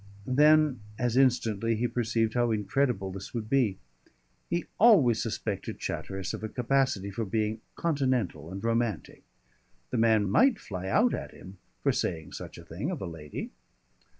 [0.25, 3.77] Then as instantly he perceived how incredible this would be.
[4.49, 9.21] He always suspected Chatteris of a capacity for being continental and romantic.
[9.91, 13.51] The man might fly out at him for saying such a thing of a lady.